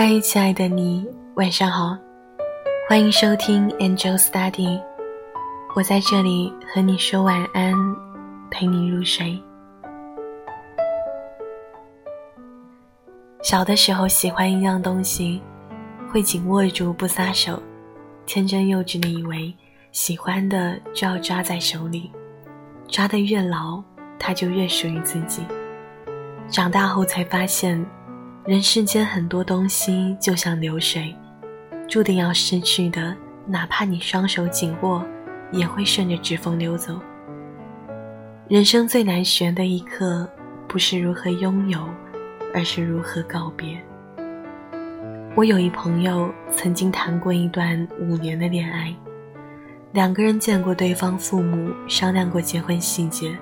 [0.00, 1.04] 嗨，亲爱的你，
[1.34, 1.98] 晚上好，
[2.88, 4.80] 欢迎收听 Angel Study，
[5.74, 7.74] 我在这里和你说晚安，
[8.48, 9.36] 陪你入睡。
[13.42, 15.42] 小的时候喜欢一样东西，
[16.08, 17.60] 会紧握住不撒手，
[18.24, 19.52] 天真幼稚的以为
[19.90, 22.12] 喜欢的就要抓在手里，
[22.86, 23.82] 抓得越牢，
[24.16, 25.42] 它就越属于自己。
[26.48, 27.84] 长大后才发现。
[28.48, 31.14] 人世间很多东西就像流水，
[31.86, 33.14] 注定要失去的，
[33.46, 35.04] 哪怕你双手紧握，
[35.52, 36.98] 也会顺着指缝流走。
[38.48, 40.26] 人生最难学的一课，
[40.66, 41.86] 不是如何拥有，
[42.54, 43.78] 而是如何告别。
[45.34, 48.96] 我有一朋友曾经谈过一段五年的恋爱，
[49.92, 53.38] 两个人见过对方父母，商量过结婚细节，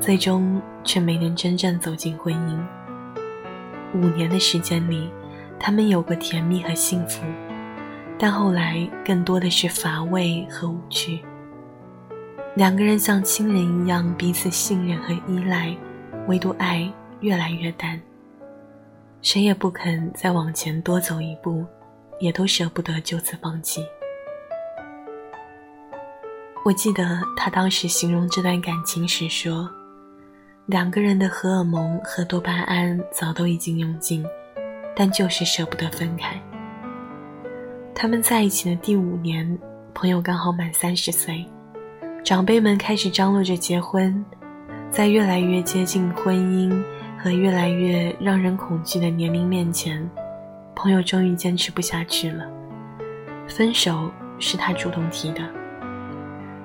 [0.00, 2.58] 最终却没能真正走进婚姻。
[3.96, 5.10] 五年的时间里，
[5.58, 7.24] 他们有过甜蜜和幸福，
[8.18, 11.20] 但后来更多的是乏味和无趣。
[12.54, 15.74] 两个人像亲人一样彼此信任和依赖，
[16.28, 18.00] 唯独爱越来越淡。
[19.22, 21.64] 谁也不肯再往前多走一步，
[22.20, 23.84] 也都舍不得就此放弃。
[26.64, 29.68] 我记得他当时形容这段感情时说。
[30.66, 34.26] 两个人的荷尔蒙和多巴胺早都已经用尽，
[34.96, 36.36] 但就是舍不得分开。
[37.94, 39.56] 他们在一起的第五年，
[39.94, 41.46] 朋友刚好满三十岁，
[42.24, 44.24] 长辈们开始张罗着结婚，
[44.90, 46.82] 在越来越接近婚姻
[47.16, 50.04] 和越来越让人恐惧的年龄面前，
[50.74, 52.44] 朋友终于坚持不下去了。
[53.46, 55.42] 分手是他主动提的。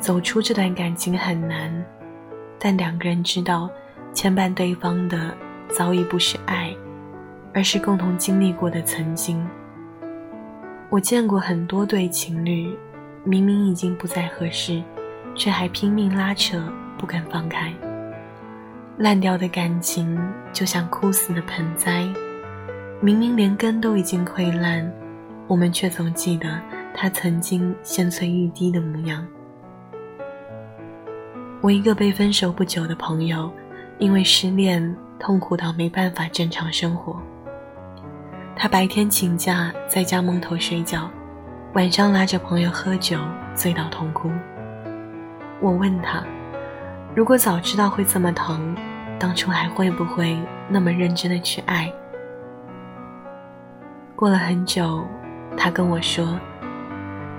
[0.00, 1.72] 走出这段感情很难，
[2.58, 3.70] 但两个人知道。
[4.14, 5.36] 牵绊对方的
[5.68, 6.74] 早已不是爱，
[7.52, 9.44] 而是共同经历过的曾经。
[10.88, 12.74] 我见过很多对情侣，
[13.24, 14.80] 明明已经不再合适，
[15.34, 16.62] 却还拼命拉扯，
[16.96, 17.74] 不肯放开。
[18.96, 20.16] 烂掉的感情
[20.52, 22.06] 就像枯死的盆栽，
[23.00, 24.88] 明明连根都已经溃烂，
[25.48, 26.60] 我们却总记得
[26.94, 29.26] 它曾经鲜翠欲滴的模样。
[31.60, 33.52] 我一个被分手不久的朋友。
[33.98, 37.16] 因为失恋，痛苦到没办法正常生活。
[38.56, 41.10] 他白天请假在家蒙头睡觉，
[41.74, 43.18] 晚上拉着朋友喝酒，
[43.54, 44.30] 醉到痛哭。
[45.60, 46.22] 我问他，
[47.14, 48.76] 如果早知道会这么疼，
[49.18, 50.36] 当初还会不会
[50.68, 51.92] 那么认真的去爱？
[54.16, 55.04] 过了很久，
[55.56, 56.38] 他跟我说，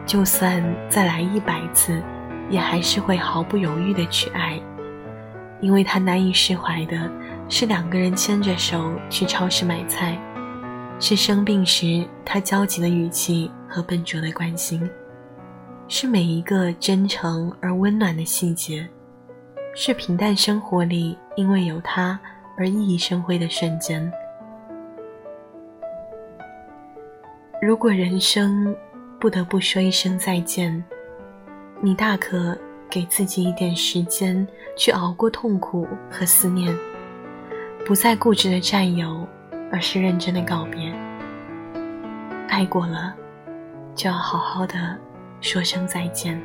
[0.05, 2.01] 就算再来一百次，
[2.49, 4.59] 也还是会毫不犹豫的去爱。
[5.61, 7.09] 因为他难以释怀的
[7.49, 10.17] 是两个人牵着手去超市买菜，
[10.99, 14.87] 是生病时他焦急的语气和笨拙的关心，
[15.87, 18.87] 是每一个真诚而温暖的细节，
[19.75, 22.19] 是平淡生活里因为有他
[22.57, 24.11] 而熠熠生辉的瞬间。
[27.61, 28.75] 如果人生
[29.19, 30.83] 不得不说一声再见，
[31.81, 32.55] 你大可。
[32.89, 34.47] 给自己一点时间
[34.77, 36.73] 去熬过痛苦和思念，
[37.85, 39.27] 不再固执的占有，
[39.71, 40.93] 而是认真的告别。
[42.47, 43.13] 爱过了，
[43.93, 44.97] 就要好好的
[45.41, 46.41] 说声再见。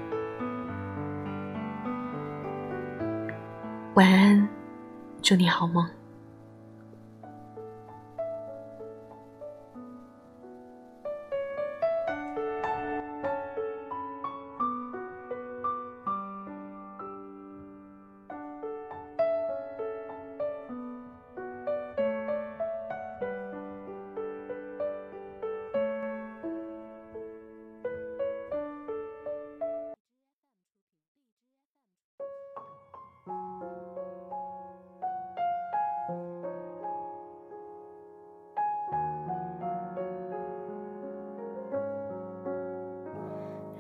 [3.95, 4.49] 晚安，
[5.23, 5.89] 祝你好梦。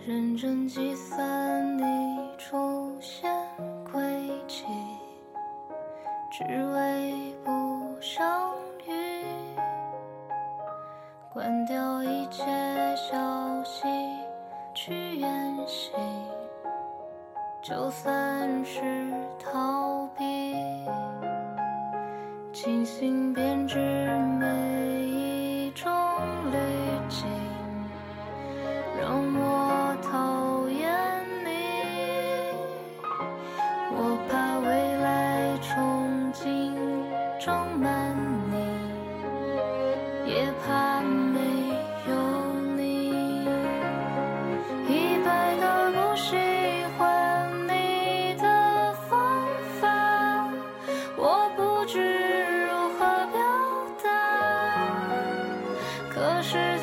[0.06, 1.84] 认真计算你
[2.38, 3.30] 出现
[3.92, 4.00] 轨
[4.48, 4.64] 迹，
[6.30, 8.50] 只为不相
[8.86, 9.24] 遇。
[11.32, 12.42] 关掉一切
[12.96, 13.86] 消息，
[14.74, 15.92] 去演戏，
[17.62, 20.24] 就算是逃避。
[22.52, 23.78] 精心编织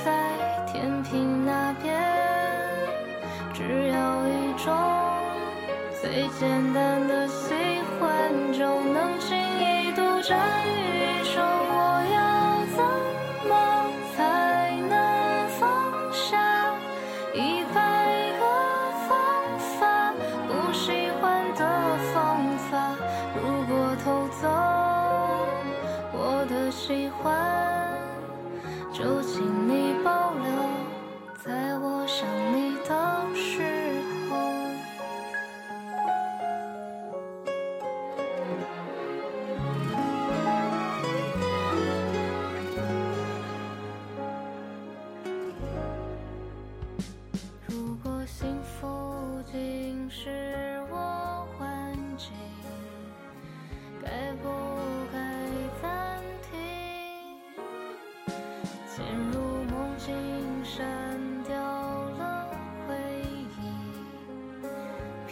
[0.03, 0.11] 在
[0.65, 1.95] 天平那边，
[3.53, 4.73] 只要一种
[6.01, 7.53] 最简单的喜
[7.99, 8.07] 欢，
[8.53, 10.37] 就能轻易独占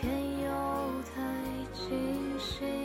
[0.06, 0.14] 天
[0.44, 1.20] 又太
[1.74, 2.85] 清晰